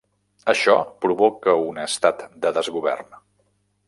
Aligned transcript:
Això 0.53 0.77
provoca 1.05 1.53
un 1.65 1.77
estat 1.83 2.23
de 2.47 2.53
desgovern. 2.59 3.15